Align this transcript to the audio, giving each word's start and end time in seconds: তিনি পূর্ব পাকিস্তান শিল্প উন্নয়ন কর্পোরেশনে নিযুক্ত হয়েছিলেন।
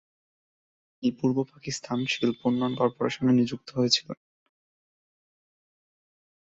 তিনি 0.93 1.09
পূর্ব 1.19 1.37
পাকিস্তান 1.51 1.99
শিল্প 2.13 2.39
উন্নয়ন 2.45 2.73
কর্পোরেশনে 2.75 3.31
নিযুক্ত 3.39 3.67
হয়েছিলেন। 3.77 4.17